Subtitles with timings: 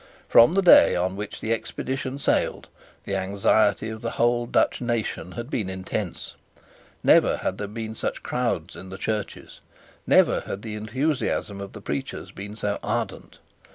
[0.27, 2.69] From the day on which the expedition sailed,
[3.03, 6.33] the anxiety of the whole Dutch nation had been intense.
[7.03, 9.59] Never had there been such crowds in the churches.
[10.07, 13.37] Never had the enthusiasm of the preachers been so ardent.